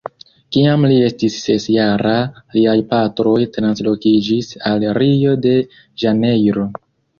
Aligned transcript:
Kiam 0.55 0.85
li 0.91 0.95
estis 1.07 1.35
ses-jara, 1.41 2.13
liaj 2.55 2.73
patroj 2.95 3.37
translokiĝis 3.59 4.51
al 4.73 4.89
Rio-de-Ĵanejro. 5.01 6.69